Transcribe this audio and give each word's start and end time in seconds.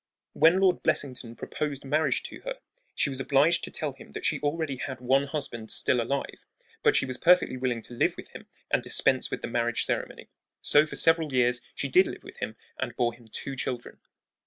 When 0.33 0.59
Lord 0.59 0.81
Blessington 0.81 1.35
proposed 1.35 1.85
marriage 1.85 2.23
to 2.23 2.39
her 2.41 2.55
she 2.95 3.07
was 3.11 3.19
obliged 3.19 3.63
to 3.65 3.69
tell 3.69 3.93
him 3.93 4.13
that 4.13 4.25
she 4.25 4.39
already 4.39 4.77
had 4.77 4.99
one 4.99 5.25
husband 5.25 5.69
still 5.69 6.01
alive, 6.01 6.43
but 6.81 6.95
she 6.95 7.05
was 7.05 7.17
perfectly 7.19 7.55
willing 7.55 7.83
to 7.83 7.93
live 7.93 8.17
with 8.17 8.29
him 8.29 8.47
and 8.71 8.81
dispense 8.81 9.29
with 9.29 9.43
the 9.43 9.47
marriage 9.47 9.85
ceremony. 9.85 10.27
So 10.59 10.87
for 10.87 10.95
several 10.95 11.31
years 11.31 11.61
she 11.75 11.87
did 11.87 12.07
live 12.07 12.23
with 12.23 12.37
him 12.37 12.55
and 12.79 12.95
bore 12.95 13.13
him 13.13 13.27
two 13.27 13.55
children. 13.55 13.99